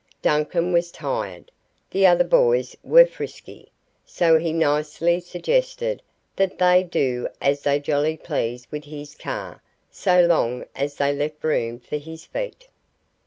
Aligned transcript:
Duncan 0.23 0.73
was 0.73 0.89
tired 0.89 1.51
the 1.91 2.07
other 2.07 2.23
boys 2.23 2.75
were 2.83 3.05
frisky 3.05 3.71
so 4.03 4.39
he 4.39 4.51
nicely 4.51 5.19
suggested 5.19 6.01
that 6.35 6.57
they 6.57 6.81
"do 6.81 7.27
as 7.39 7.61
they 7.61 7.79
jolly 7.79 8.17
pleased 8.17 8.65
with 8.71 8.85
his 8.85 9.13
car, 9.13 9.61
so 9.91 10.25
long 10.25 10.65
as 10.75 10.95
they 10.95 11.13
left 11.13 11.43
room 11.43 11.79
for 11.79 11.97
his 11.97 12.25
feet." 12.25 12.67